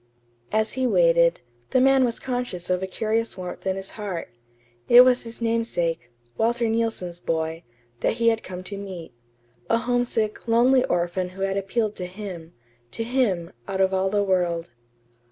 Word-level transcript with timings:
As 0.51 0.71
he 0.73 0.87
waited, 0.87 1.41
the 1.69 1.79
man 1.79 2.03
was 2.03 2.19
conscious 2.19 2.71
of 2.71 2.81
a 2.81 2.87
curious 2.87 3.37
warmth 3.37 3.67
at 3.67 3.75
his 3.75 3.91
heart. 3.91 4.29
It 4.89 5.01
was 5.05 5.25
his 5.25 5.43
namesake, 5.43 6.09
Walter 6.39 6.67
Neilson's 6.67 7.19
boy, 7.19 7.63
that 7.99 8.13
he 8.13 8.29
had 8.29 8.41
come 8.41 8.63
to 8.63 8.77
meet; 8.77 9.13
a 9.69 9.77
homesick, 9.77 10.47
lonely 10.47 10.83
orphan 10.85 11.29
who 11.29 11.43
had 11.43 11.55
appealed 11.55 11.95
to 11.97 12.07
him 12.07 12.53
to 12.89 13.03
him, 13.03 13.51
out 13.67 13.79
of 13.79 13.93
all 13.93 14.09
the 14.09 14.23
world. 14.23 14.71